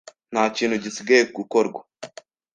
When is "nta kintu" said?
0.31-0.75